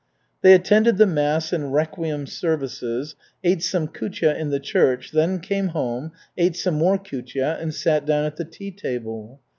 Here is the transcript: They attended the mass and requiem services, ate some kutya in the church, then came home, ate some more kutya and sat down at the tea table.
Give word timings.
They 0.41 0.53
attended 0.55 0.97
the 0.97 1.05
mass 1.05 1.53
and 1.53 1.71
requiem 1.71 2.25
services, 2.25 3.13
ate 3.43 3.61
some 3.61 3.87
kutya 3.87 4.35
in 4.35 4.49
the 4.49 4.59
church, 4.59 5.11
then 5.11 5.39
came 5.39 5.67
home, 5.67 6.11
ate 6.39 6.55
some 6.55 6.73
more 6.73 6.97
kutya 6.97 7.59
and 7.61 7.71
sat 7.71 8.07
down 8.07 8.25
at 8.25 8.37
the 8.37 8.45
tea 8.45 8.71
table. 8.71 9.39